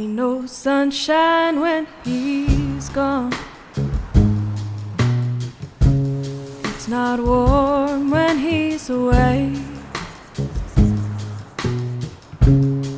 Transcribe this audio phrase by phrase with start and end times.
[0.00, 3.34] Ain't no sunshine when he's gone.
[6.64, 9.52] It's not warm when he's away.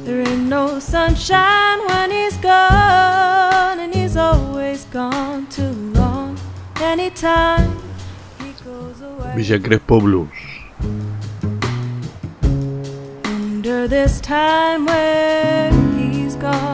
[0.05, 6.39] There ain't no sunshine when he's gone, and he's always gone too long.
[6.77, 7.83] Anytime
[8.39, 9.43] he goes away.
[9.43, 10.29] Villa Crespo Blues.
[13.25, 16.72] Wonder this time where he's gone.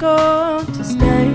[0.00, 1.28] Going to stay.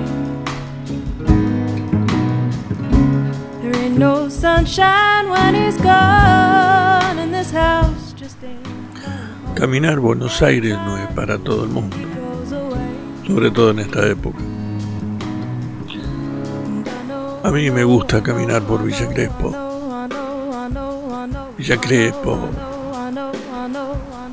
[3.61, 9.55] There ain't no sunshine when he's gone, and this house just ain't.
[9.55, 11.95] Caminar Buenos Aires no es para todo el mundo,
[13.27, 14.39] sobre todo en esta época.
[17.43, 19.53] A mí me gusta caminar por Villa Crespo.
[21.55, 22.39] Villa Crespo,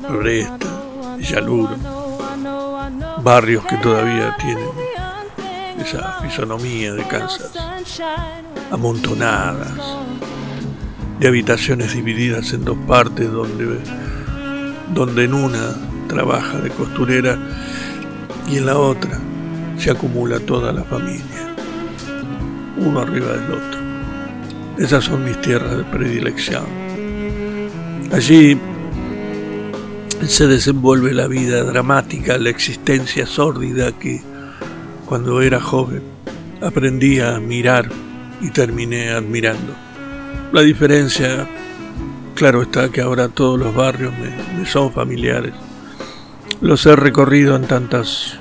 [0.07, 0.67] Floresta,
[1.17, 1.77] Villaluro,
[3.23, 4.67] barrios que todavía tienen
[5.79, 7.53] esa fisonomía de Kansas,
[8.71, 9.71] amontonadas,
[11.19, 13.79] de habitaciones divididas en dos partes donde,
[14.93, 15.75] donde en una
[16.07, 17.37] trabaja de costurera
[18.49, 19.19] y en la otra
[19.77, 21.55] se acumula toda la familia,
[22.77, 23.79] uno arriba del otro.
[24.77, 26.65] Esas son mis tierras de predilección.
[28.11, 28.59] Allí
[30.27, 34.21] se desenvuelve la vida dramática, la existencia sórdida que
[35.05, 36.01] cuando era joven
[36.61, 37.89] aprendí a mirar
[38.41, 39.73] y terminé admirando.
[40.51, 41.47] La diferencia,
[42.35, 45.53] claro está que ahora todos los barrios me, me son familiares.
[46.61, 48.37] Los he recorrido en tantas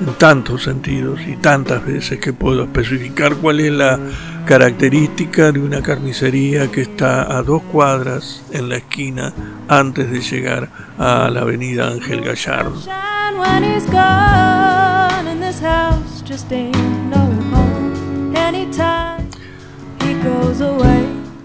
[0.00, 3.98] en tantos sentidos y tantas veces que puedo especificar cuál es la
[4.46, 9.32] característica de una carnicería que está a dos cuadras en la esquina
[9.68, 10.68] antes de llegar
[10.98, 12.80] a la avenida Ángel Gallardo.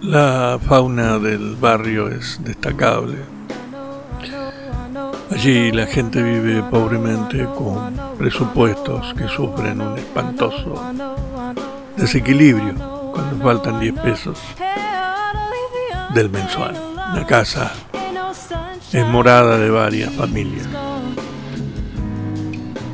[0.02, 3.39] La fauna del barrio es destacable.
[5.32, 10.82] Allí la gente vive pobremente con presupuestos que sufren un espantoso
[11.96, 12.74] desequilibrio
[13.14, 14.40] cuando faltan 10 pesos
[16.14, 16.76] del mensual.
[17.14, 17.72] La casa
[18.92, 20.68] es morada de varias familias.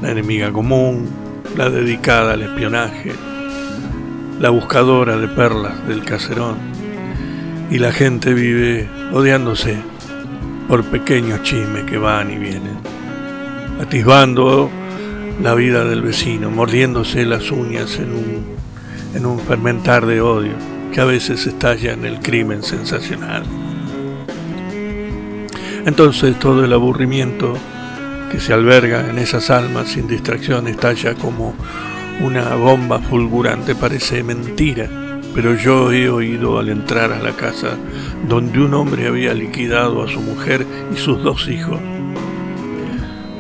[0.02, 1.10] La enemiga común,
[1.56, 3.14] la dedicada al espionaje,
[4.40, 6.58] la buscadora de perlas del caserón.
[7.72, 9.95] Y la gente vive odiándose
[10.68, 12.78] por pequeños chismes que van y vienen,
[13.82, 14.70] atisbando
[15.42, 18.46] la vida del vecino, mordiéndose las uñas en un,
[19.14, 20.54] en un fermentar de odio
[20.94, 23.44] que a veces estalla en el crimen sensacional.
[25.86, 27.54] Entonces todo el aburrimiento
[28.32, 31.54] que se alberga en esas almas sin distracción estalla como
[32.22, 34.90] una bomba fulgurante, parece mentira,
[35.36, 37.76] pero yo he oído al entrar a la casa
[38.28, 41.78] donde un hombre había liquidado a su mujer y sus dos hijos.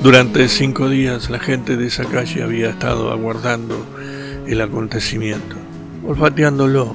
[0.03, 3.83] Durante cinco días la gente de esa calle había estado aguardando
[4.45, 5.55] el acontecimiento,
[6.05, 6.93] olfateándolo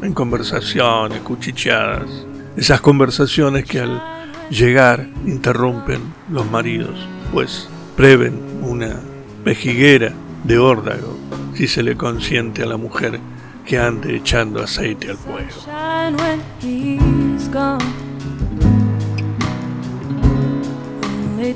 [0.00, 2.08] en conversaciones, cuchicheadas,
[2.56, 4.00] esas conversaciones que al
[4.48, 6.96] llegar interrumpen los maridos,
[7.32, 8.94] pues prevén una
[9.42, 10.12] pejiguera
[10.44, 11.18] de órdago
[11.54, 13.18] si se le consiente a la mujer
[13.66, 15.54] que ande echando aceite al fuego.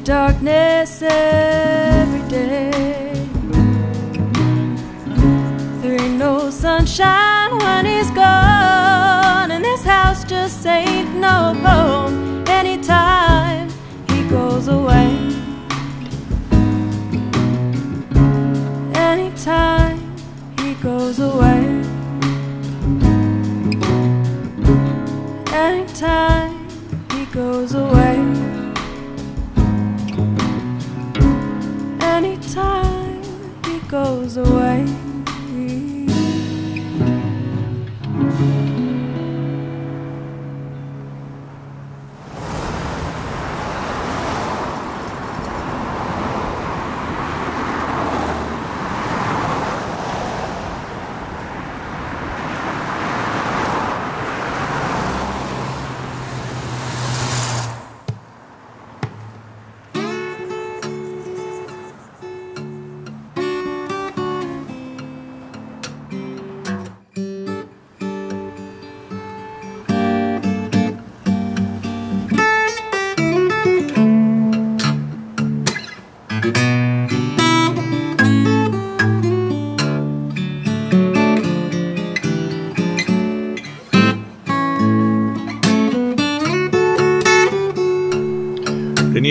[0.05, 3.13] Darkness every day.
[5.83, 12.45] There ain't no sunshine when he's gone, and this house just ain't no home.
[12.49, 13.69] Anytime
[14.09, 15.17] he goes away.
[18.95, 19.80] Anytime
[26.03, 26.67] Anytime
[27.11, 28.17] he goes away.
[32.01, 33.23] Anytime
[33.67, 35.00] he goes away.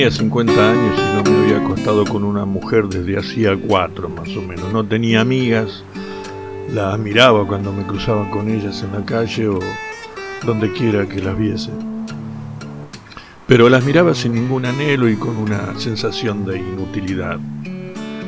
[0.09, 4.27] Tenía 50 años y no me había acostado con una mujer desde hacía cuatro más
[4.35, 4.73] o menos.
[4.73, 5.83] No tenía amigas,
[6.73, 9.59] las miraba cuando me cruzaba con ellas en la calle o
[10.43, 11.69] donde quiera que las viese.
[13.45, 17.37] Pero las miraba sin ningún anhelo y con una sensación de inutilidad.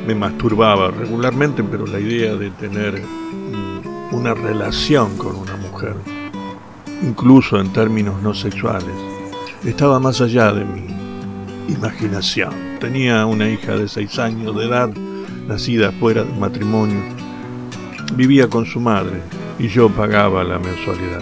[0.06, 3.02] Me masturbaba regularmente, pero la idea de tener
[4.12, 5.96] una relación con una mujer,
[7.02, 8.94] incluso en términos no sexuales,
[9.64, 10.91] estaba más allá de mi
[11.68, 12.52] imaginación.
[12.80, 14.90] Tenía una hija de seis años de edad,
[15.46, 17.00] nacida fuera del matrimonio.
[18.14, 19.20] Vivía con su madre
[19.58, 21.20] y yo pagaba la mensualidad.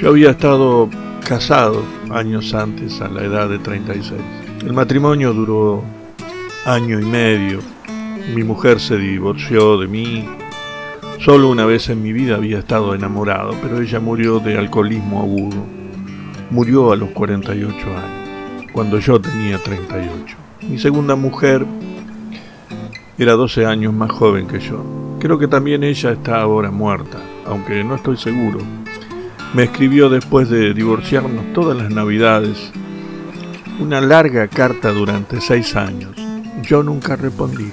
[0.00, 0.90] Yo había estado
[1.26, 4.20] casado años antes, a la edad de 36.
[4.64, 5.82] El matrimonio duró
[6.66, 7.60] año y medio.
[8.34, 10.28] Mi mujer se divorció de mí.
[11.20, 15.64] Solo una vez en mi vida había estado enamorado, pero ella murió de alcoholismo agudo.
[16.50, 18.23] Murió a los 48 años
[18.74, 20.36] cuando yo tenía 38.
[20.62, 21.64] Mi segunda mujer
[23.16, 24.84] era 12 años más joven que yo.
[25.20, 28.58] Creo que también ella está ahora muerta, aunque no estoy seguro.
[29.54, 32.72] Me escribió después de divorciarnos todas las navidades
[33.78, 36.10] una larga carta durante seis años.
[36.62, 37.70] Yo nunca respondí.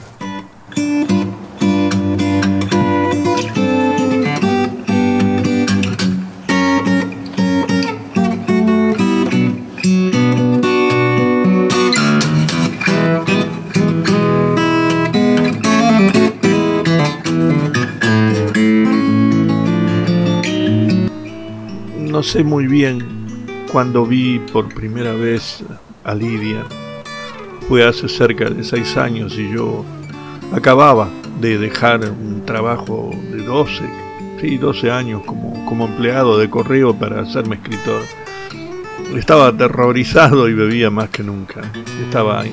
[22.22, 23.04] No sé muy bien
[23.72, 25.64] cuando vi por primera vez
[26.04, 26.64] a Lidia.
[27.68, 29.84] Fue hace cerca de seis años y yo
[30.54, 31.10] acababa
[31.40, 33.84] de dejar un trabajo de 12,
[34.40, 38.04] sí, 12 años como, como empleado de correo para hacerme escritor.
[39.16, 41.62] Estaba aterrorizado y bebía más que nunca.
[42.06, 42.44] Estaba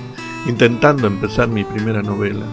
[0.47, 2.47] intentando empezar mi primera novela.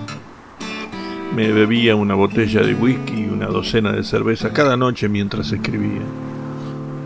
[1.33, 6.01] Me bebía una botella de whisky y una docena de cerveza cada noche mientras escribía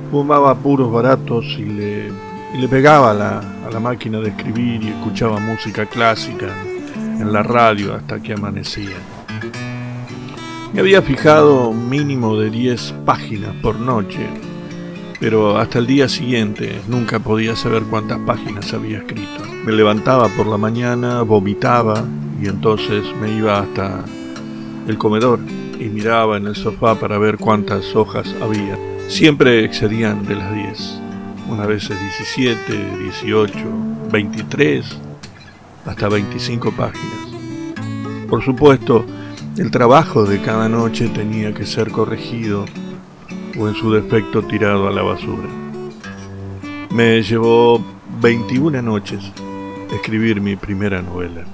[0.09, 2.11] fumaba puros baratos y le,
[2.57, 6.47] le pegaba la, a la, máquina de escribir y escuchaba música clásica
[7.19, 8.97] en la radio hasta que amanecía.
[10.73, 14.27] Me había fijado un mínimo de 10 páginas por noche,
[15.19, 19.43] pero hasta el día siguiente nunca podía saber cuántas páginas había escrito.
[19.65, 22.03] Me levantaba por la mañana, vomitaba
[22.41, 24.03] y entonces me iba hasta
[24.87, 25.39] el comedor
[25.79, 28.77] y miraba en el sofá para ver cuántas hojas había.
[29.09, 31.01] Siempre excedían de las 10,
[31.49, 33.53] una vez 17, 18,
[34.11, 34.85] 23,
[35.85, 37.27] hasta 25 páginas.
[38.29, 39.03] Por supuesto,
[39.57, 42.65] el trabajo de cada noche tenía que ser corregido
[43.59, 45.49] o en su defecto tirado a la basura.
[46.91, 47.83] Me llevó
[48.21, 49.23] 21 noches
[49.91, 51.45] escribir mi primera novela.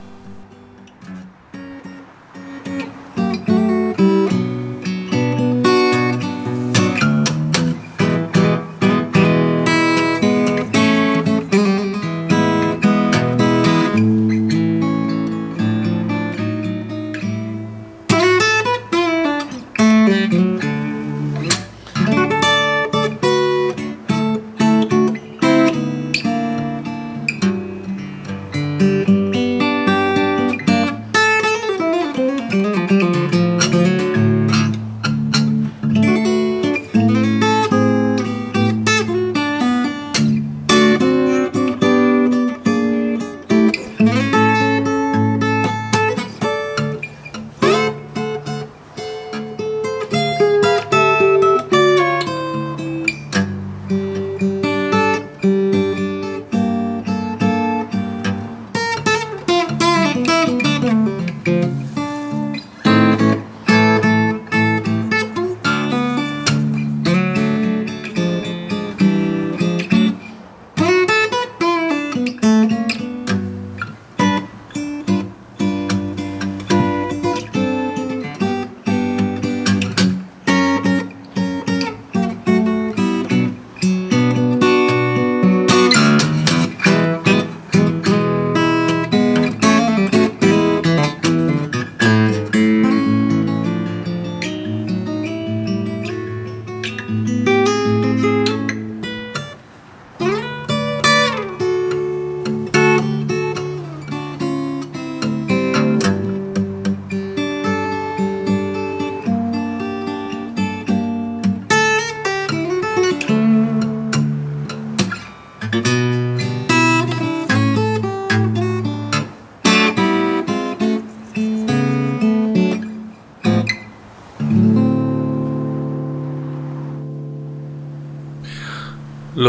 [20.28, 20.75] Música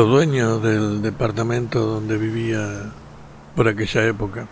[0.06, 2.92] Los dueños del departamento donde vivía
[3.56, 4.46] por aquella época,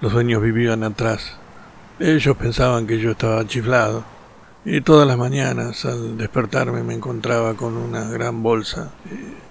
[0.00, 1.36] los dueños vivían atrás.
[2.00, 4.02] Ellos pensaban que yo estaba chiflado
[4.64, 8.90] y todas las mañanas al despertarme me encontraba con una gran bolsa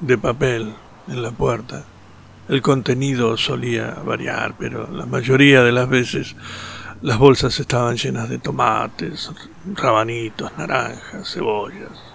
[0.01, 0.75] de papel
[1.07, 1.85] en la puerta.
[2.49, 6.35] El contenido solía variar, pero la mayoría de las veces
[7.01, 9.31] las bolsas estaban llenas de tomates,
[9.75, 12.13] rabanitos, naranjas, cebollas.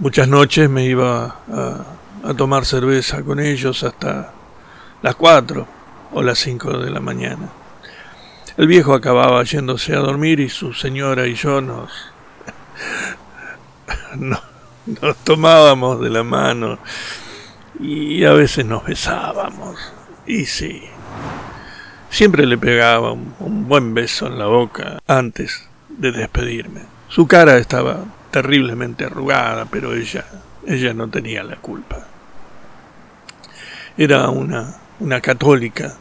[0.00, 1.97] Muchas noches me iba a,
[2.36, 4.32] tomar cerveza con ellos hasta
[5.02, 5.66] las cuatro
[6.12, 7.48] o las cinco de la mañana.
[8.56, 11.90] El viejo acababa yéndose a dormir y su señora y yo nos,
[15.00, 16.78] nos tomábamos de la mano
[17.78, 19.78] y a veces nos besábamos.
[20.26, 20.82] Y sí,
[22.10, 26.80] Siempre le pegaba un, buen beso en la boca antes de despedirme.
[27.08, 30.24] Su cara estaba terriblemente arrugada, pero ella,
[30.68, 32.06] ella no tenía la culpa.
[33.96, 35.96] Era una, una católica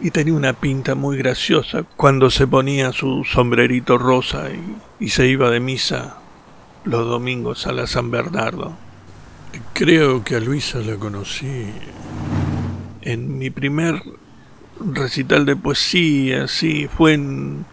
[0.00, 5.26] y tenía una pinta muy graciosa cuando se ponía su sombrerito rosa y, y se
[5.26, 6.16] iba de misa
[6.84, 8.76] los domingos a la San Bernardo.
[9.72, 11.66] Creo que a Luisa la conocí
[13.02, 14.02] en mi primer
[14.80, 17.64] recital de poesía, sí, fue en,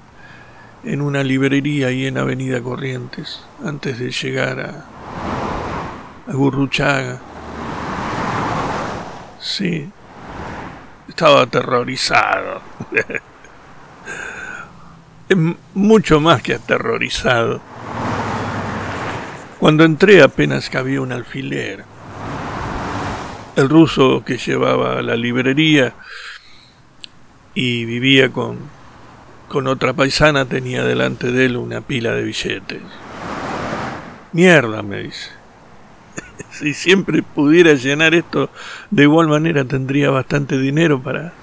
[0.84, 5.65] en una librería ahí en Avenida Corrientes, antes de llegar a, a
[6.28, 7.20] Gurruchaga.
[9.40, 9.90] Sí,
[11.08, 12.62] estaba aterrorizado.
[15.76, 17.62] Mucho más que aterrorizado.
[19.60, 21.86] Cuando entré apenas cabía un alfiler.
[23.56, 25.94] El ruso que llevaba la librería
[27.54, 28.60] y vivía con,
[29.48, 32.82] con otra paisana, tenía delante de él una pila de billetes.
[34.34, 35.45] Mierda, me dice.
[36.52, 38.50] si siempre pudiera llenar esto
[38.92, 41.34] de igual manera, tendría bastante dinero para,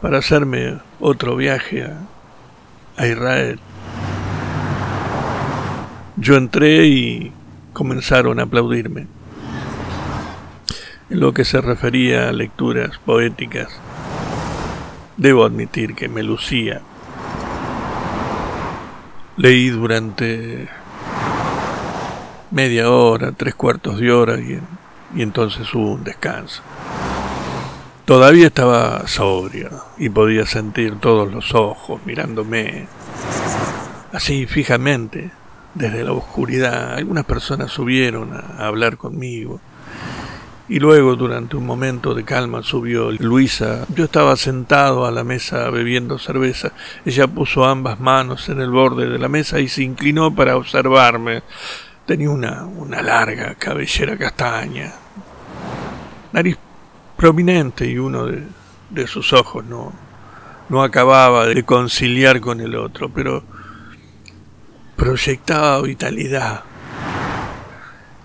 [0.00, 1.98] para hacerme otro viaje a,
[2.96, 3.58] a Israel.
[6.16, 7.32] Yo entré y
[7.72, 9.06] comenzaron a aplaudirme.
[11.10, 13.80] En lo que se refería a lecturas poéticas,
[15.16, 16.80] Debo admitir que me lucía.
[19.36, 20.68] Leí durante
[22.52, 24.60] media hora, tres cuartos de hora y,
[25.20, 26.62] entonces hubo un descanso.
[28.04, 32.86] Todavía estaba sobrio y podía sentir todos los ojos mirándome
[34.12, 35.30] así fijamente
[35.74, 36.94] desde la oscuridad.
[36.94, 39.60] Algunas personas subieron a hablar conmigo
[40.72, 43.84] y luego, durante un momento de calma, subió Luisa.
[43.94, 46.72] Yo estaba sentado a la mesa bebiendo cerveza.
[47.04, 51.42] Ella puso ambas manos en el borde de la mesa y se inclinó para observarme.
[52.06, 54.92] Tenía una, una larga cabellera castaña,
[56.32, 56.58] nariz
[57.16, 58.42] prominente y uno de,
[58.90, 59.92] de sus ojos no,
[60.68, 63.44] no acababa de conciliar con el otro, pero
[64.96, 66.64] proyectaba vitalidad.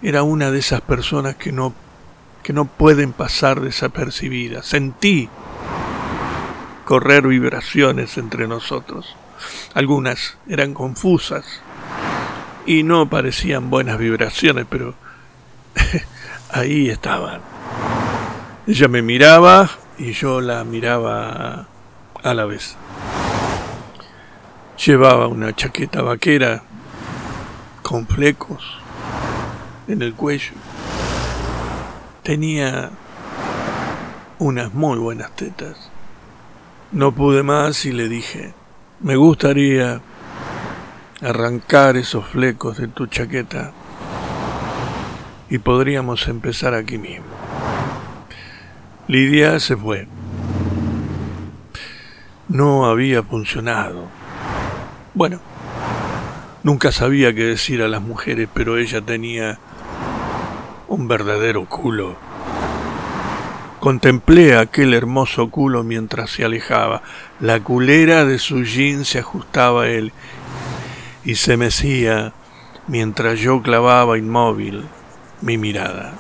[0.01, 1.73] Era una de esas personas que no
[2.47, 4.65] que no pueden pasar desapercibidas.
[4.67, 5.27] Sentí
[6.85, 9.17] correr vibraciones entre nosotros.
[9.73, 11.43] Algunas eran confusas
[12.67, 14.93] y no parecían buenas vibraciones, pero
[16.51, 17.41] ahí estaban.
[18.67, 21.65] Ella me miraba y yo la miraba
[22.21, 22.75] a la vez.
[24.85, 26.61] Llevaba una chaqueta vaquera
[27.81, 28.77] con flecos
[29.87, 30.51] en el cuello
[32.21, 32.91] Tenía
[34.37, 35.89] unas muy buenas tetas.
[36.91, 38.53] No pude más y le dije,
[38.99, 40.01] me gustaría
[41.21, 43.71] arrancar esos flecos de tu chaqueta
[45.49, 47.25] y podríamos empezar aquí mismo.
[49.07, 50.07] Lidia se fue.
[52.49, 54.09] No había funcionado.
[55.13, 55.39] Bueno,
[56.63, 59.57] nunca sabía qué decir a las mujeres, pero ella tenía
[60.87, 62.15] un verdadero culo.
[63.79, 67.01] Contemplé aquel hermoso culo mientras se alejaba.
[67.39, 70.11] La culera de su jean se ajustaba a él
[71.27, 72.31] y se mecía
[72.87, 74.85] mientras yo clavaba inmóvil
[75.41, 76.13] mi mirada.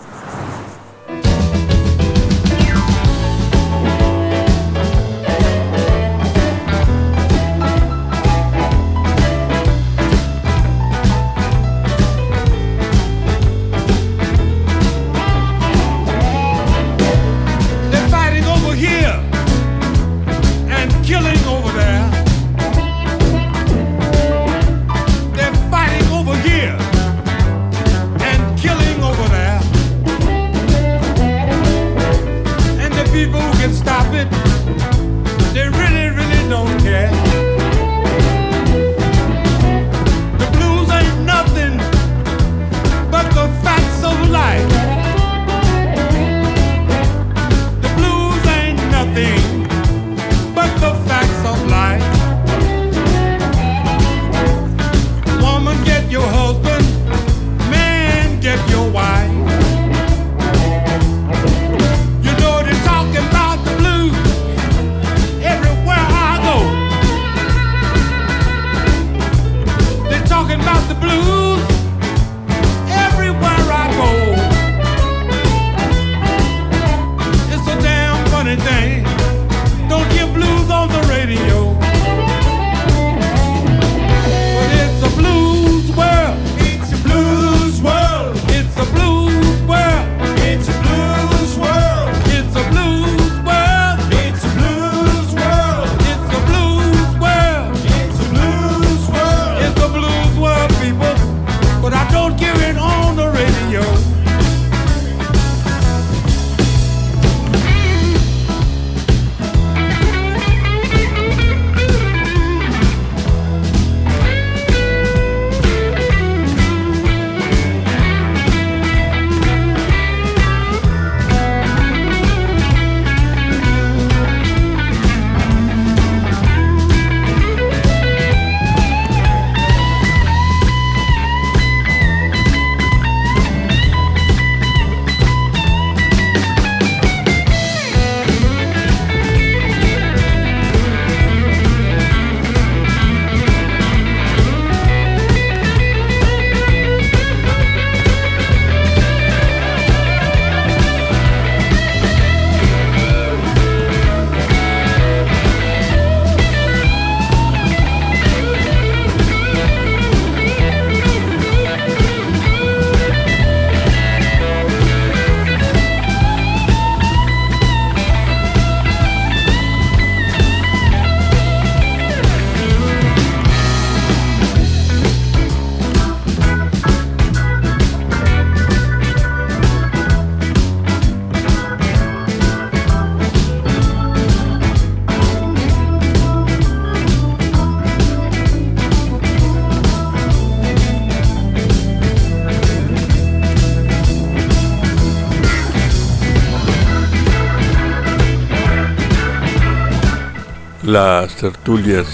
[200.87, 202.07] Las tertulias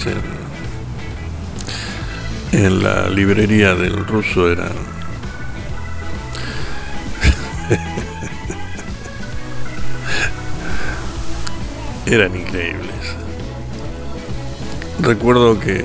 [2.50, 4.68] en, la librería del ruso eran
[12.06, 13.14] eran increíbles.
[15.00, 15.84] Recuerdo que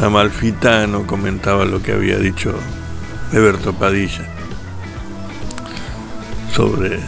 [0.00, 2.54] Amalfitano comentaba lo que había dicho
[3.30, 4.24] Eberto Padilla
[6.54, 6.98] sobre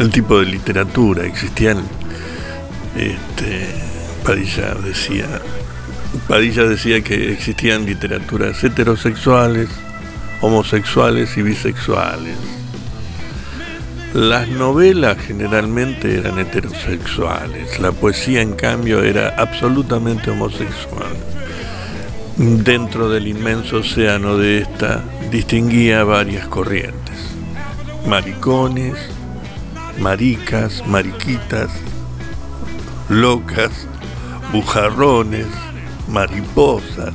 [0.00, 1.24] el tipo de literatura.
[1.24, 1.84] Existían,
[2.96, 3.66] este,
[4.24, 5.26] Padilla decía,
[6.28, 9.68] Padilla decía que existían literaturas heterosexuales,
[10.40, 12.36] homosexuales y bisexuales.
[14.14, 21.12] Las novelas generalmente eran heterosexuales, la poesía en cambio era absolutamente homosexual.
[22.36, 25.02] Dentro del inmenso océano de esta
[25.32, 27.16] distinguía varias corrientes,
[28.06, 28.94] maricones,
[29.98, 31.70] maricas, mariquitas,
[33.08, 33.70] locas,
[34.52, 35.46] bujarrones,
[36.08, 37.14] mariposas,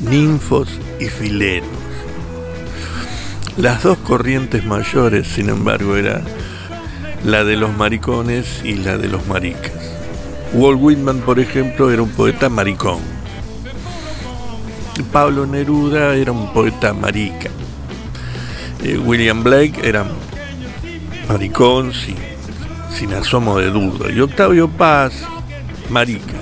[0.00, 1.70] ninfos y filenos.
[3.56, 6.22] Las dos corrientes mayores, sin embargo, era
[7.24, 9.72] la de los maricones y la de los maricas.
[10.52, 13.00] Walt Whitman, por ejemplo, era un poeta maricón.
[15.12, 17.50] Pablo Neruda era un poeta marica.
[18.82, 20.06] Eh, William Blake era
[21.28, 22.16] maricón sin,
[22.96, 24.10] sin asomo de duda.
[24.10, 25.12] Y Octavio Paz,
[25.90, 26.38] marica.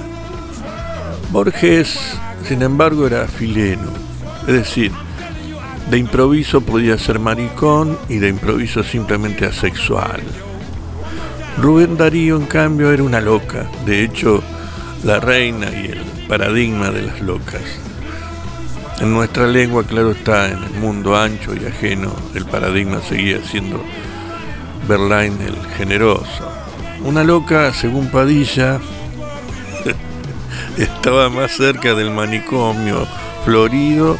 [1.30, 1.98] Borges,
[2.46, 3.90] sin embargo, era fileno.
[4.46, 4.92] Es decir,
[5.90, 10.22] de improviso podía ser maricón y de improviso simplemente asexual.
[11.58, 13.66] Rubén Darío, en cambio, era una loca.
[13.84, 14.42] De hecho,
[15.02, 17.62] la reina y el paradigma de las locas.
[19.00, 23.82] En nuestra lengua, claro está, en el mundo ancho y ajeno, el paradigma seguía siendo
[24.88, 26.50] Berlain el generoso.
[27.04, 28.80] Una loca, según Padilla,
[30.78, 33.06] estaba más cerca del manicomio
[33.44, 34.16] florido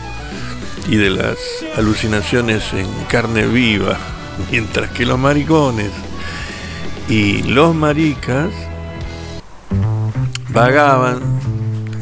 [0.89, 1.37] y de las
[1.77, 3.97] alucinaciones en carne viva,
[4.51, 5.91] mientras que los maricones
[7.09, 8.51] y los maricas
[10.51, 11.21] vagaban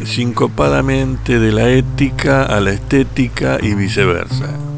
[0.05, 4.72] sincopadamente de la ética a la estética y viceversa.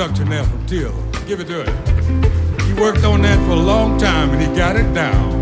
[0.00, 0.92] Introduction there from Till.
[1.26, 2.66] Give it to him.
[2.66, 5.39] He worked on that for a long time and he got it down.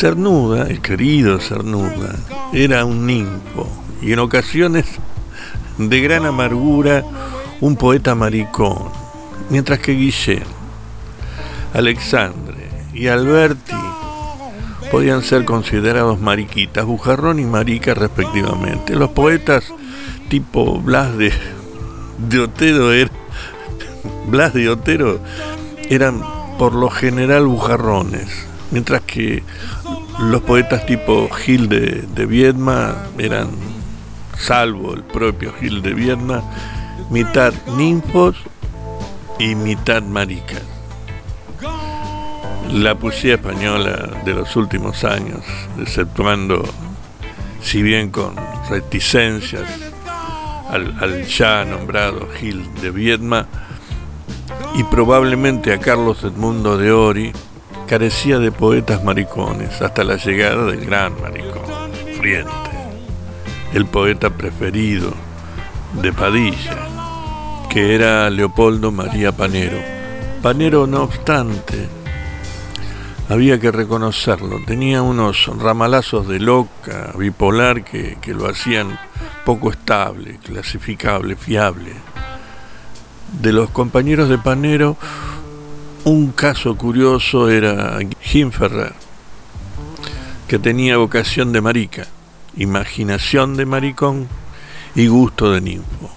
[0.00, 2.16] Cernuda, el querido Cernuda,
[2.54, 3.68] era un ninfo
[4.00, 4.86] y en ocasiones
[5.76, 7.04] de gran amargura
[7.60, 8.88] un poeta maricón,
[9.50, 10.44] mientras que Guillén,
[11.74, 13.74] Alexandre y Alberti
[14.90, 18.96] podían ser considerados mariquitas, bujarrón y marica respectivamente.
[18.96, 19.70] Los poetas
[20.30, 21.30] tipo Blas de
[22.16, 22.82] de Otero.
[24.28, 25.20] Blas de Otero
[25.90, 26.22] eran
[26.58, 29.42] por lo general bujarrones, mientras que
[30.20, 33.48] los poetas tipo Gil de, Viedma eran,
[34.38, 36.42] salvo el propio Gil de Viedma,
[37.08, 38.36] mitad ninfos
[39.38, 40.62] y mitad maricas.
[42.70, 45.40] La poesía española de los últimos años,
[45.78, 46.62] exceptuando,
[47.62, 48.36] si bien con
[48.68, 49.64] reticencias,
[50.68, 53.46] al, ya nombrado Gil de Viedma
[54.74, 57.32] y probablemente a Carlos Edmundo de Ori,
[57.90, 62.70] carecía de poetas maricones hasta la llegada del gran maricón, Friente,
[63.74, 65.12] el poeta preferido
[66.00, 66.86] de Padilla,
[67.68, 69.78] que era Leopoldo María Panero.
[70.40, 71.88] Panero, no obstante,
[73.28, 79.00] había que reconocerlo, tenía unos ramalazos de loca, bipolar, que, lo hacían
[79.44, 81.92] poco estable, clasificable, fiable.
[83.42, 84.96] De los compañeros de Panero,
[86.04, 88.92] un caso curioso era Jim Ferrer,
[90.48, 92.06] que tenía vocación de marica,
[92.56, 94.28] imaginación de maricón
[94.94, 96.10] y gusto de ninfo.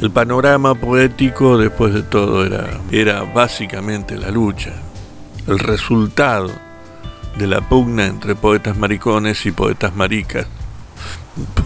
[0.00, 4.72] El panorama poético, después de todo, era, era básicamente la lucha
[5.46, 6.50] el resultado
[7.38, 10.46] de la pugna entre poetas maricones y poetas maricas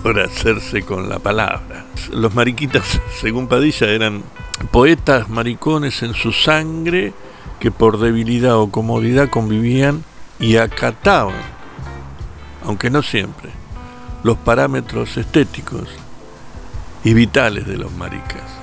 [0.03, 1.87] por hacerse con la palabra.
[2.13, 4.23] Los mariquitas, según Padilla, eran
[4.71, 7.13] poetas maricones en su sangre
[7.59, 10.05] que por debilidad o comodidad convivían
[10.39, 11.35] y acataban,
[12.65, 13.51] aunque no siempre,
[14.23, 15.89] los parámetros estéticos
[17.05, 18.60] y vitales de los maricas.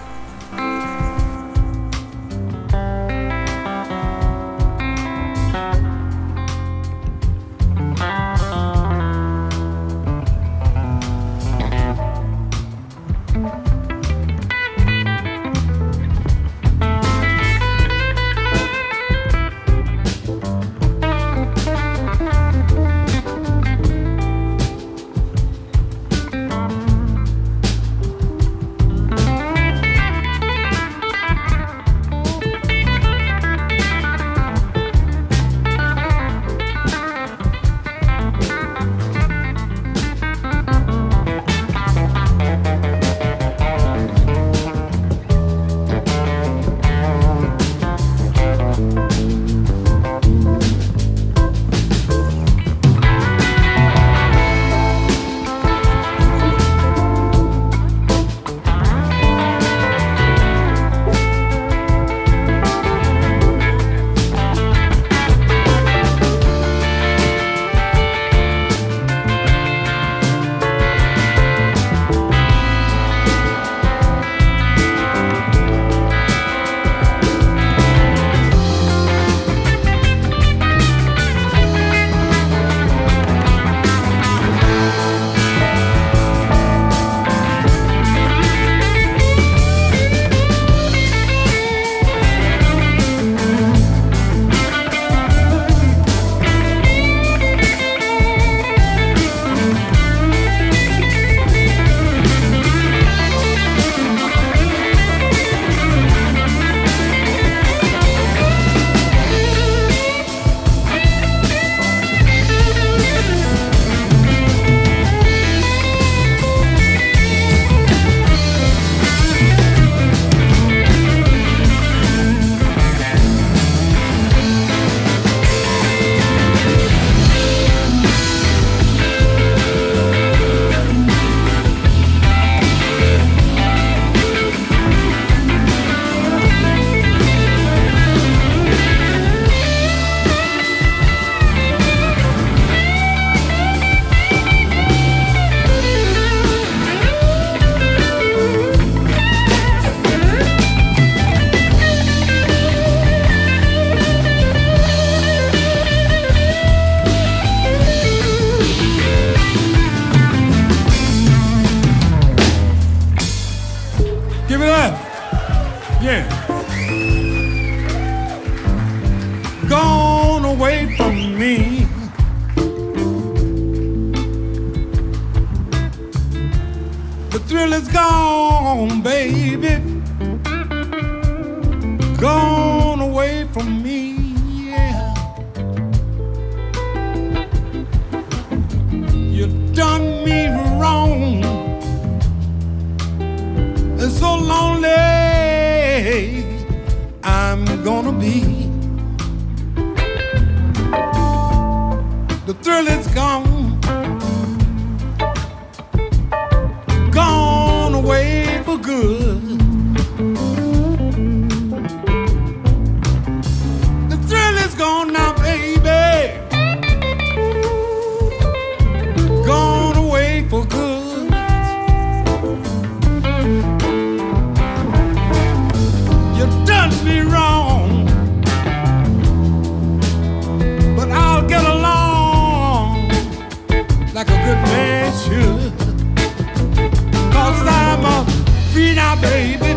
[238.95, 239.73] Now, baby.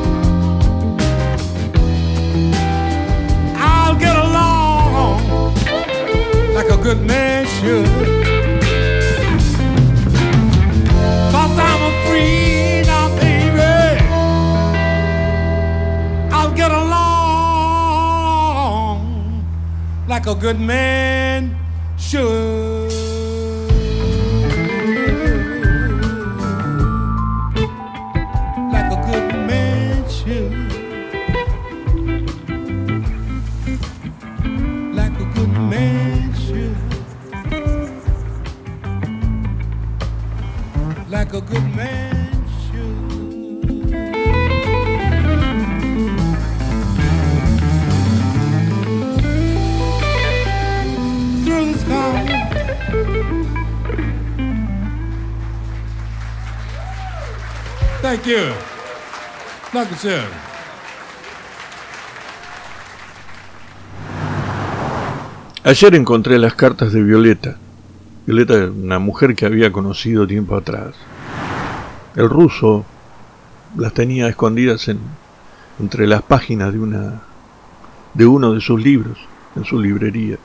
[3.56, 5.54] I'll get along
[6.54, 7.46] like a good man
[11.82, 13.72] I'm free now, baby.
[16.32, 17.40] I'll get along
[20.08, 21.56] like a good man
[21.96, 22.69] should.
[41.30, 41.52] Thank
[58.26, 58.50] you.
[65.62, 67.56] Ayer encontré las cartas de Violeta.
[68.26, 70.96] Violeta una mujer que había conocido tiempo atrás.
[72.20, 72.84] El ruso
[73.78, 74.98] las tenía escondidas en,
[75.80, 77.22] entre las páginas de una
[78.12, 79.16] de uno de sus libros
[79.56, 80.36] en su librería.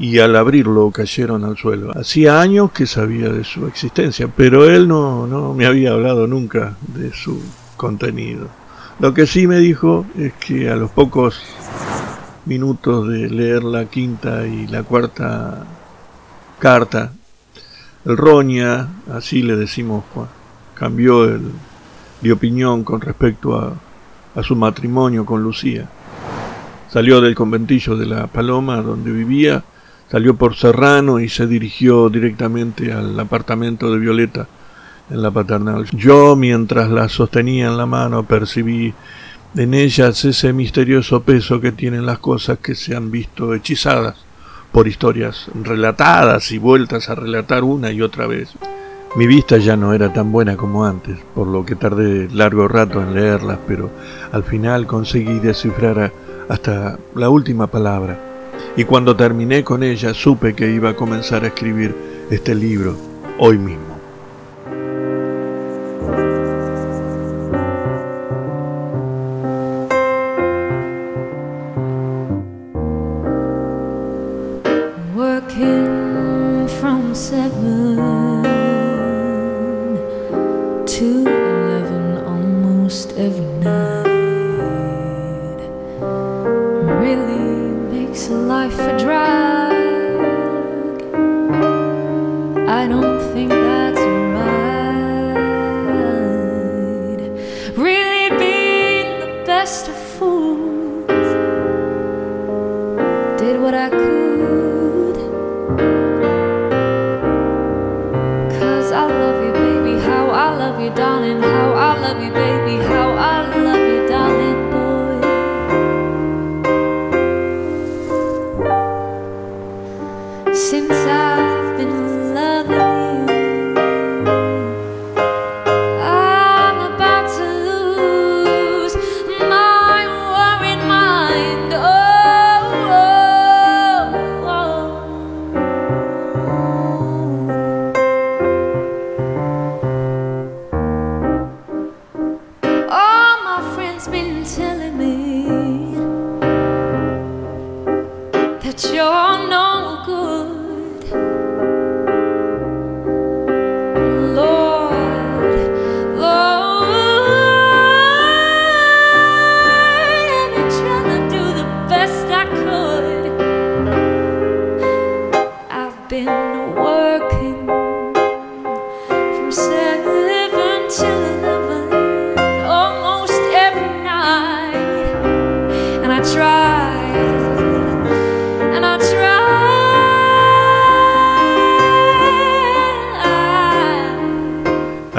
[0.00, 1.96] Y al abrirlo cayeron al suelo.
[1.96, 7.12] Hacía años que sabía de su existencia, pero él no, me había hablado nunca de
[7.12, 7.40] su
[7.76, 8.48] contenido.
[8.98, 11.40] Lo que sí me dijo es que a los pocos
[12.44, 15.64] minutos de leer la quinta y la cuarta
[16.58, 17.12] carta,
[18.04, 20.02] el Roña, así le decimos,
[20.76, 21.50] cambió el,
[22.20, 25.88] de opinión con respecto a, su matrimonio con Lucía.
[26.90, 29.64] Salió del conventillo de la Paloma donde vivía,
[30.10, 34.46] salió por Serrano y se dirigió directamente al apartamento de Violeta
[35.08, 35.86] en la paternal.
[35.92, 38.92] Yo, mientras la sostenía en la mano, percibí
[39.56, 44.16] en ellas ese misterioso peso que tienen las cosas que se han visto hechizadas
[44.70, 48.50] por historias relatadas y vueltas a relatar una y otra vez.
[49.16, 53.00] Mi vista ya no era tan buena como antes, por lo que tardé largo rato
[53.00, 53.88] en leerlas, pero
[54.30, 56.12] al final conseguí descifrar
[56.50, 58.18] hasta la última palabra.
[58.76, 61.96] Y cuando terminé con ella supe que iba a comenzar a escribir
[62.30, 62.94] este libro
[63.38, 63.85] hoy mismo.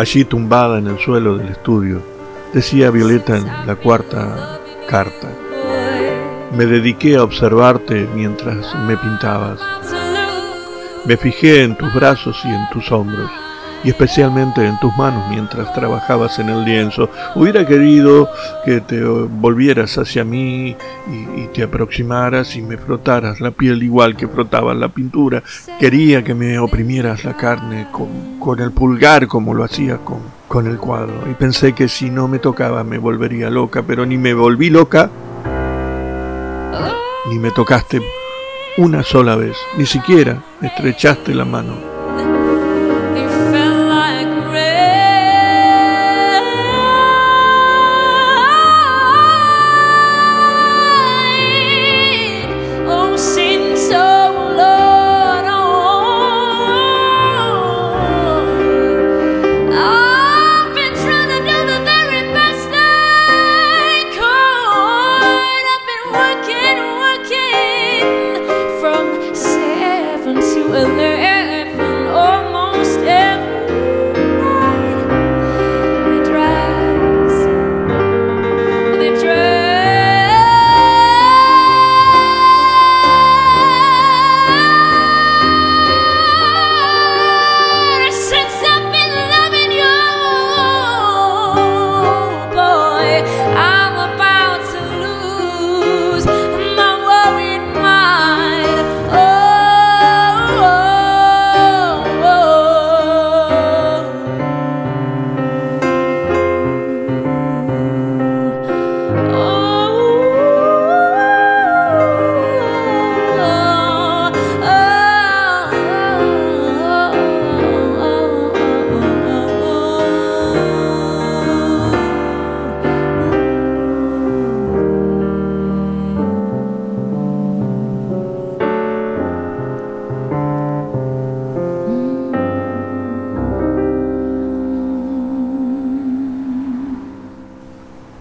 [0.08, 2.02] Allí tumbada en el suelo del estudio,
[2.54, 5.28] decía Violeta en la cuarta carta.
[6.56, 9.60] Me dediqué a observarte mientras me pintabas.
[11.04, 13.30] Me fijé en tus brazos y en tus hombros
[13.84, 17.10] y especialmente en tus manos mientras trabajabas en el lienzo.
[17.36, 18.30] Hubiera querido
[18.66, 20.76] que te volvieras hacia mí
[21.08, 25.42] y, te aproximaras y me frotaras la piel igual que frotabas la pintura.
[25.80, 30.78] Quería que me oprimieras la carne con, el pulgar como lo hacías con, con el
[30.78, 31.30] cuadro.
[31.30, 35.10] Y pensé que si no me tocaba me volvería loca, pero ni me volví loca,
[37.30, 38.02] ni me tocaste
[38.78, 41.97] una sola vez, ni siquiera estrechaste la mano.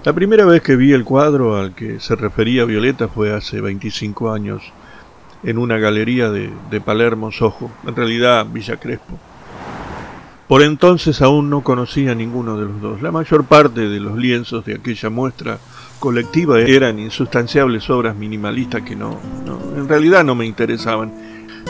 [0.07, 4.31] La primera vez que vi el cuadro al que se refería Violeta fue hace 25
[4.31, 4.63] años
[5.43, 9.19] en una galería de, Palermo, Sojo, en realidad Villa Crespo.
[10.47, 13.03] Por entonces aún no conocía ninguno de los dos.
[13.03, 15.59] La mayor parte de los lienzos de aquella muestra
[15.99, 19.19] colectiva eran insustanciables obras minimalistas que no,
[19.77, 21.13] en realidad no me interesaban.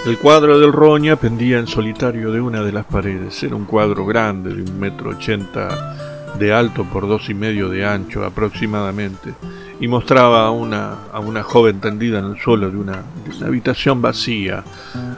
[0.05, 3.43] El cuadro del Roña pendía en solitario de una de las paredes.
[3.43, 5.96] Era un cuadro grande de un metro ochenta
[6.39, 9.35] de alto por dos y medio de ancho aproximadamente,
[9.81, 13.47] y mostraba a una, a una joven tendida en el suelo de una, de una
[13.47, 14.65] habitación vacía.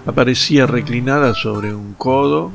[0.07, 2.51] Aparecía reclinada sobre un codo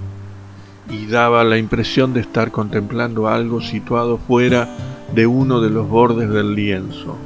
[0.90, 4.68] y daba la impresión de estar contemplando algo situado fuera
[5.14, 7.18] de uno de los bordes del lienzo.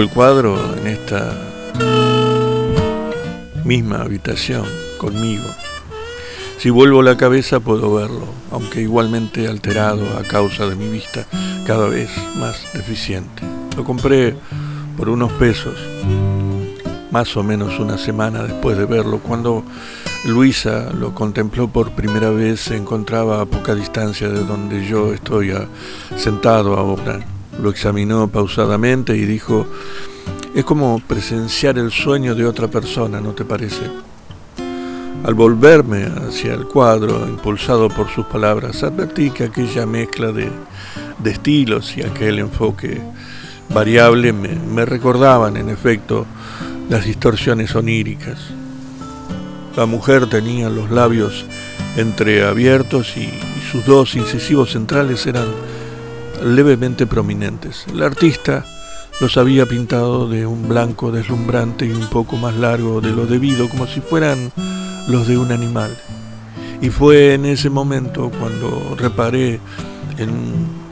[0.00, 1.32] El cuadro en esta
[3.62, 4.64] misma habitación
[4.96, 5.44] conmigo.
[6.58, 11.26] Si vuelvo la cabeza puedo verlo, aunque igualmente alterado a causa de mi vista
[11.66, 13.42] cada vez más deficiente.
[13.76, 14.34] Lo compré
[14.96, 15.74] por unos pesos,
[17.10, 19.18] más o menos una semana después de verlo.
[19.18, 19.62] Cuando
[20.24, 25.52] Luisa lo contempló por primera vez se encontraba a poca distancia de donde yo estoy
[26.16, 27.20] sentado ahora
[27.60, 29.66] lo examinó pausadamente y dijo,
[30.54, 33.90] es como presenciar el sueño de otra persona, ¿no te parece?
[35.24, 40.50] Al volverme hacia el cuadro, impulsado por sus palabras, advertí que aquella mezcla de,
[41.24, 43.00] estilos y aquel enfoque
[43.72, 46.26] variable me, recordaban, en efecto,
[46.90, 48.38] las distorsiones oníricas.
[49.76, 51.46] La mujer tenía los labios
[51.96, 53.30] entreabiertos y
[53.70, 55.46] sus dos incisivos centrales eran
[56.44, 57.86] levemente prominentes.
[57.92, 58.64] El artista
[59.20, 63.68] los había pintado de un blanco deslumbrante y un poco más largo de lo debido,
[63.68, 64.50] como si fueran
[65.08, 65.96] los de un animal.
[66.80, 69.60] Y fue en ese momento cuando reparé
[70.18, 70.82] en,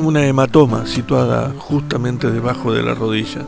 [0.00, 3.42] una hematoma situada justamente debajo de la rodilla.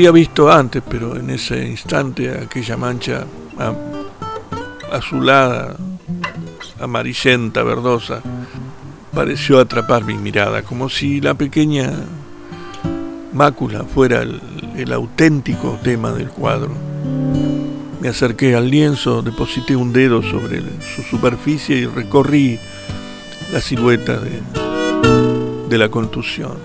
[0.00, 3.26] Había visto antes, pero en ese instante aquella mancha
[4.90, 5.76] azulada,
[6.80, 8.22] amarillenta, verdosa,
[9.12, 11.92] pareció atrapar mi mirada, como si la pequeña
[13.34, 16.70] mácula fuera el, auténtico tema del cuadro.
[18.00, 20.62] Me acerqué al lienzo, deposité un dedo sobre
[20.96, 22.58] su superficie y recorrí
[23.52, 26.56] la silueta de, la contusión.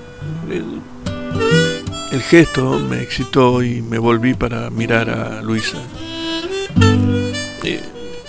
[2.16, 5.78] El, gesto me excitó y me volví para mirar a Luisa.
[7.63, 7.82] Eh,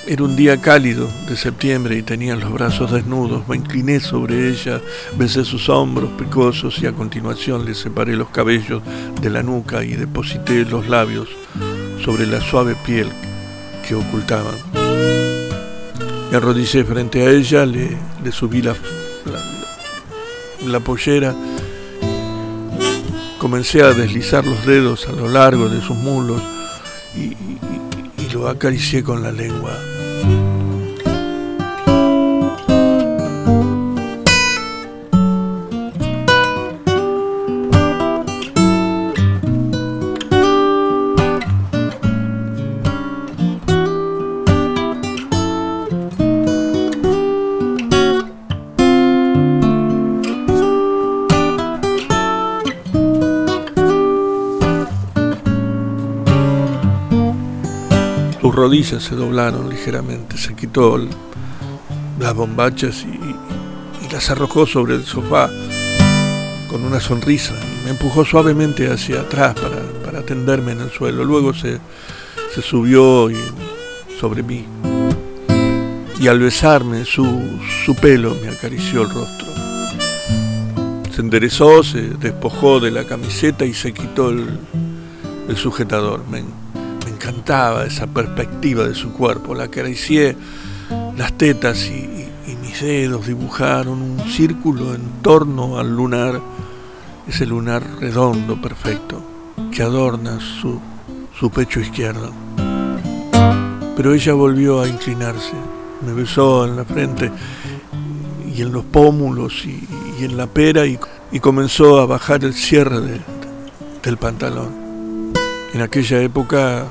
[0.06, 3.46] era un día cálido de septiembre y tenía los brazos desnudos.
[3.48, 4.80] Me incliné sobre ella,
[5.16, 8.82] besé sus hombros picosos y a continuación le separé los cabellos
[9.20, 11.28] de la nuca y deposité los labios
[12.04, 13.08] sobre la suave piel
[13.86, 14.54] que ocultaban.
[16.30, 17.96] Me arrodillé frente a ella, le,
[18.32, 18.74] subí la,
[20.66, 21.34] la, pollera,
[23.46, 26.42] comencé a deslizar los dedos a lo largo de sus mulos
[27.14, 27.36] y
[28.32, 29.95] lo acaricié con la lengua.
[59.00, 60.98] Se doblaron ligeramente, se quitó
[62.18, 63.36] las bombachas y,
[64.12, 65.50] las arrojó sobre el sofá
[66.70, 69.54] con una sonrisa y me empujó suavemente hacia atrás
[70.04, 71.24] para, tenderme en el suelo.
[71.24, 71.78] Luego se,
[72.62, 73.28] subió
[74.18, 74.64] sobre mí
[76.18, 79.46] y al besarme su, pelo me acarició el rostro.
[81.14, 84.58] Se enderezó, se despojó de la camiseta y se quitó el,
[85.56, 86.24] sujetador
[87.26, 89.54] encantaba esa perspectiva de su cuerpo.
[89.54, 90.36] La acaricié
[91.16, 92.12] las tetas y,
[92.62, 96.40] mis dedos dibujaron un círculo en torno al lunar,
[97.26, 99.22] ese lunar redondo, perfecto,
[99.72, 100.80] que adorna su,
[101.38, 102.32] su pecho izquierdo.
[103.96, 105.54] Pero ella volvió a inclinarse,
[106.06, 107.30] me besó en la frente
[108.54, 109.86] y en los pómulos y,
[110.24, 110.98] en la pera y,
[111.40, 113.20] comenzó a bajar el cierre
[114.02, 115.32] del pantalón.
[115.74, 116.86] En aquella época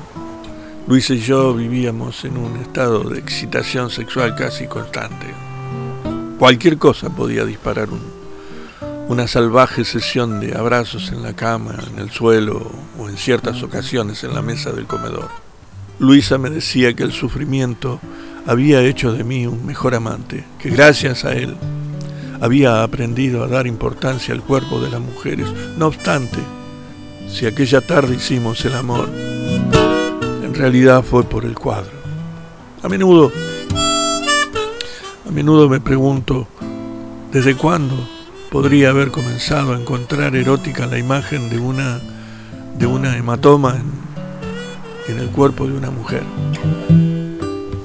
[0.88, 5.26] Luis y yo vivíamos en un estado de excitación sexual casi constante.
[6.38, 7.88] Cualquier cosa podía disparar
[9.08, 12.70] una salvaje sesión de abrazos en la cama, en el suelo
[13.00, 15.28] o en ciertas ocasiones en la mesa del comedor.
[15.98, 17.98] Luisa me decía que el sufrimiento
[18.46, 21.56] había hecho de mí un mejor amante, que gracias a él
[22.40, 25.48] había aprendido a dar importancia al cuerpo de las mujeres.
[25.76, 26.38] No obstante,
[27.28, 29.08] si aquella tarde hicimos el amor,
[30.56, 31.92] realidad fue por el cuadro.
[32.82, 33.30] A menudo,
[35.26, 36.48] a menudo me pregunto,
[37.32, 37.94] ¿desde cuándo
[38.50, 42.00] podría haber comenzado a encontrar erótica la imagen de una,
[42.78, 46.22] de una hematoma en, en el cuerpo de una mujer?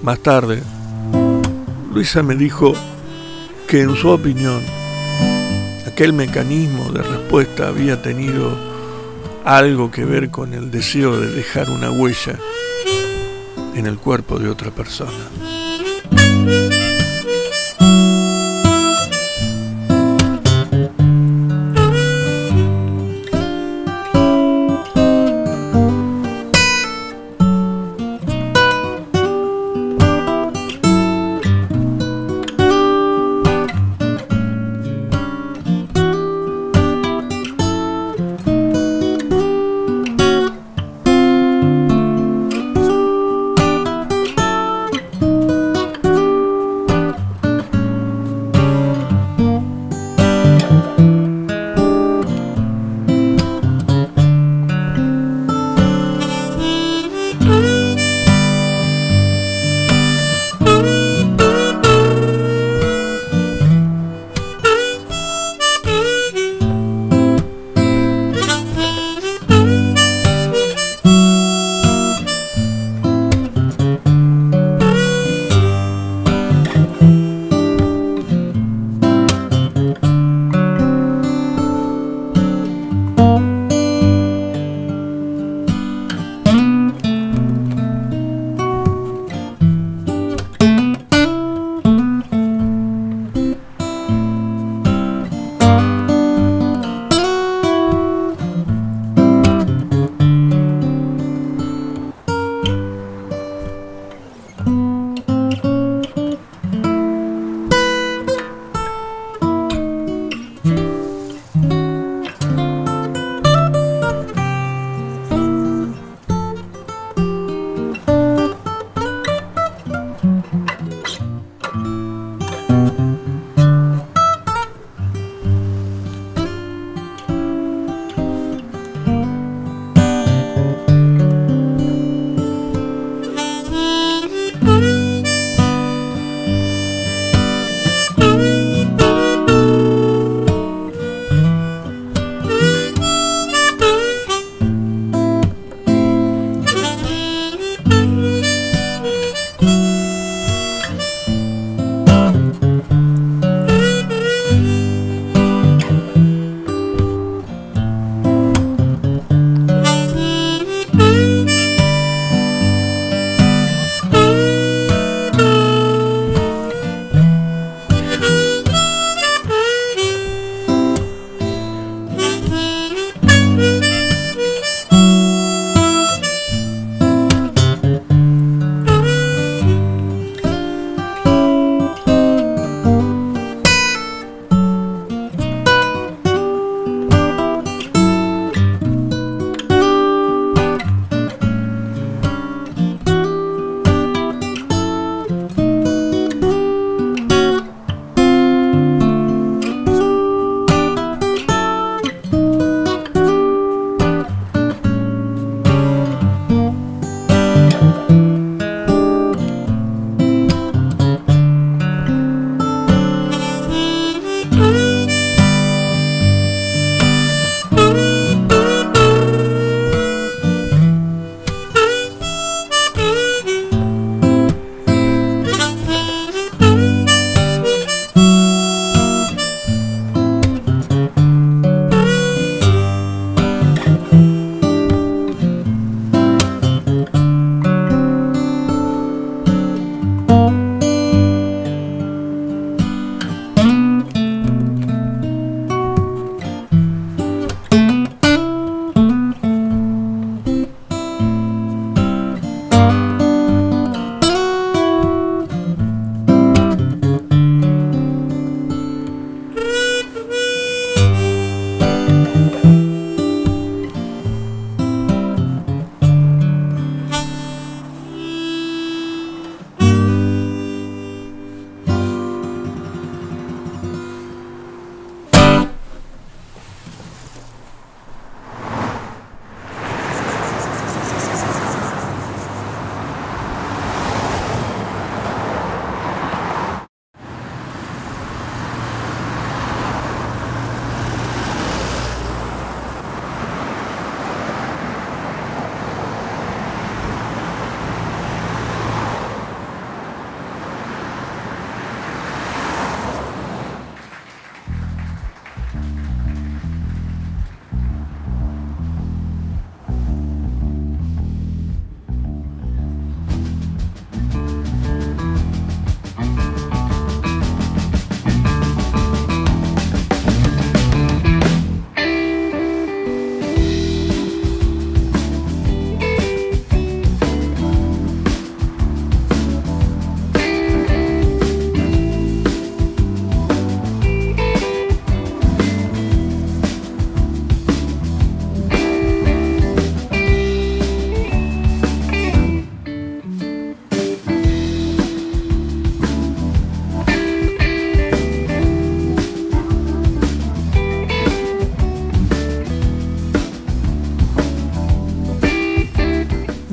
[0.02, 0.64] Más tarde,
[1.94, 2.74] Luisa me dijo
[3.68, 4.62] que en su opinión,
[5.88, 8.56] aquel mecanismo de respuesta había tenido
[9.44, 12.38] algo que ver con el deseo de dejar una huella
[13.76, 15.61] en el cuerpo de otra persona.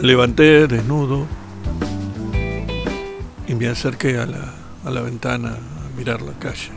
[0.09, 1.27] Levanté desnudo
[3.47, 4.55] y me acerqué a la,
[4.87, 6.71] a la ventana a mirar la calle.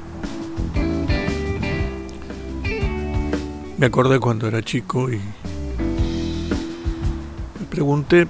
[3.78, 5.16] Me acordé cuando era chico y
[7.58, 8.28] me pregunté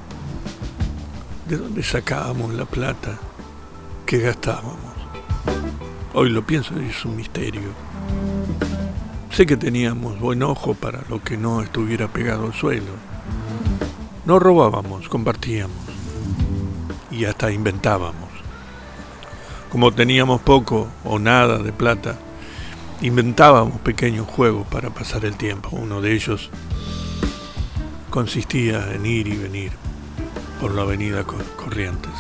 [1.50, 3.18] de dónde sacábamos la plata
[4.06, 4.94] que gastábamos.
[6.14, 7.74] Hoy lo pienso y es un misterio.
[9.32, 13.11] Sé que teníamos buen ojo para lo que no estuviera pegado al suelo.
[14.24, 15.76] No robábamos, compartíamos
[17.10, 18.30] y hasta inventábamos.
[19.72, 22.18] Como teníamos poco o nada de plata,
[23.02, 25.70] inventábamos pequeños juegos para pasar el tiempo.
[25.72, 26.52] Uno de ellos
[28.12, 29.72] consistía en ir y venir
[30.60, 32.12] por la avenida Corrientes.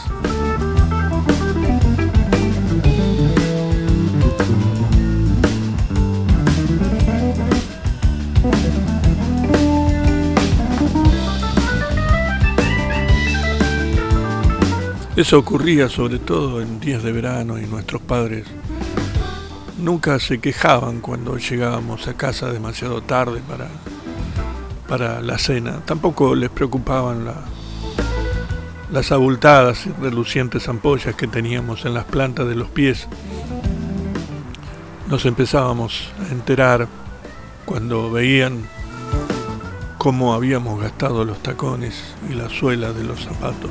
[15.21, 18.47] Eso ocurría sobre todo en días de verano y nuestros padres
[19.77, 23.67] nunca se quejaban cuando llegábamos a casa demasiado tarde para,
[24.87, 25.81] para la cena.
[25.85, 27.27] Tampoco les preocupaban
[28.91, 33.07] las abultadas y relucientes ampollas que teníamos en las plantas de los pies.
[35.07, 36.87] Nos empezábamos a enterar
[37.65, 38.67] cuando veían
[39.99, 43.69] cómo habíamos gastado los tacones y la suela de los zapatos.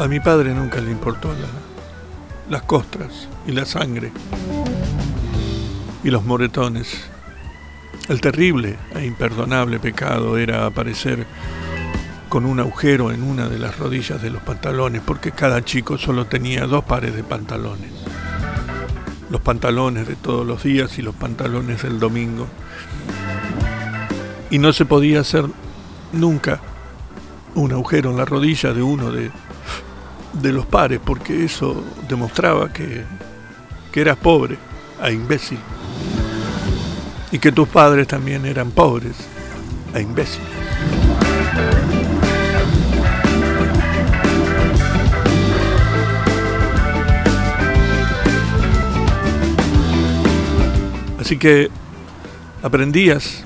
[0.00, 1.30] A mi padre nunca le importó
[2.48, 4.10] las costras y la sangre
[6.02, 7.04] y los moretones.
[8.08, 11.26] El terrible e imperdonable pecado era aparecer
[12.30, 16.24] con un agujero en una de las rodillas de los pantalones, porque cada chico solo
[16.24, 17.92] tenía dos pares de pantalones.
[19.28, 22.46] Los pantalones de todos los días y los pantalones del domingo.
[24.48, 25.44] Y no se podía hacer
[26.12, 26.58] nunca
[27.54, 29.30] un agujero en la rodilla de uno de
[30.32, 33.04] de los pares, porque eso demostraba que,
[33.92, 34.58] que eras pobre
[35.02, 35.58] e imbécil.
[37.32, 39.16] Y que tus padres también eran pobres
[39.94, 40.48] e imbéciles.
[51.20, 51.70] Así que
[52.60, 53.44] aprendías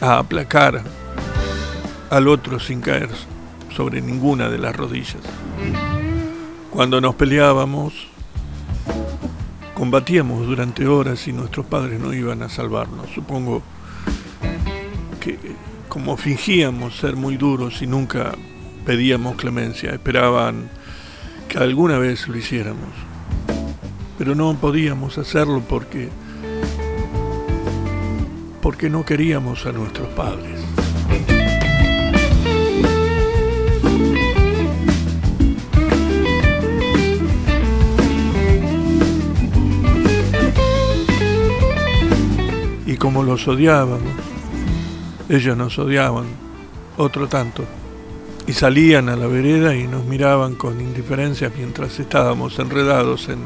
[0.00, 0.80] a aplacar
[2.08, 3.08] al otro sin caer
[3.74, 5.22] sobre ninguna de las rodillas.
[6.70, 7.92] Cuando nos peleábamos,
[9.74, 13.08] combatíamos durante horas y nuestros padres no iban a salvarnos.
[13.14, 13.62] Supongo
[15.20, 15.38] que
[15.88, 18.32] como fingíamos ser muy duros y nunca
[18.84, 20.68] pedíamos clemencia, esperaban
[21.48, 22.90] que alguna vez lo hiciéramos.
[24.18, 26.08] Pero no podíamos hacerlo porque
[28.60, 30.58] porque no queríamos a nuestros padres.
[43.04, 44.00] Como los odiábamos,
[45.28, 46.24] ellos nos odiaban,
[46.96, 47.62] otro tanto,
[48.46, 53.40] y salían a la vereda y nos miraban con indiferencia mientras estábamos enredados en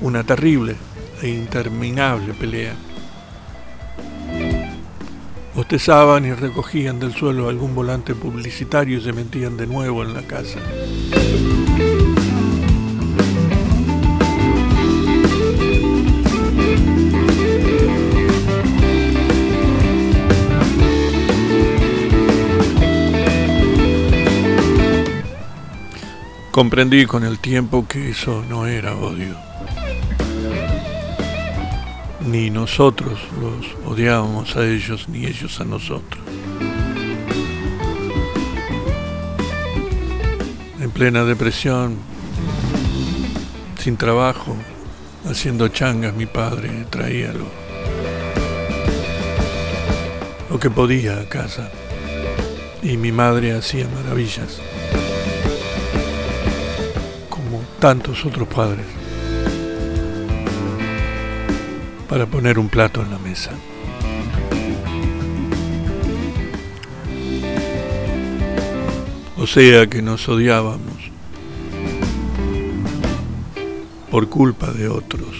[0.00, 0.76] una terrible
[1.20, 2.76] e interminable pelea.
[5.56, 10.22] Bostezaban y recogían del suelo algún volante publicitario y se metían de nuevo en la
[10.22, 10.60] casa.
[26.60, 29.34] Comprendí con el tiempo que eso no era odio.
[32.26, 36.22] Ni nosotros los odiábamos a ellos, ni ellos a nosotros.
[40.78, 41.96] En plena depresión,
[43.78, 44.54] sin trabajo,
[45.30, 47.46] haciendo changas, mi padre traía lo,
[50.50, 51.70] lo que podía a casa
[52.82, 54.60] y mi madre hacía maravillas
[57.80, 58.84] tantos otros padres
[62.10, 63.52] para poner un plato en la mesa.
[69.38, 71.10] O sea que nos odiábamos
[74.10, 75.38] por culpa de otros.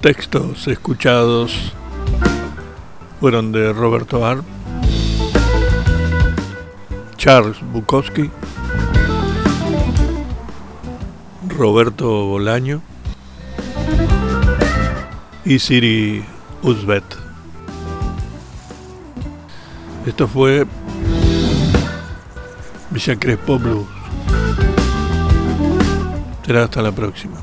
[0.00, 1.72] Textos escuchados
[3.20, 4.44] fueron de Roberto Arp,
[7.16, 8.30] Charles Bukowski,
[11.48, 12.80] Roberto Bolaño
[15.44, 16.24] y Siri
[16.62, 17.04] Uzbet.
[20.06, 20.66] Esto fue
[22.90, 23.86] Villa Crespo Blues.
[26.46, 27.36] Será hasta la próxima.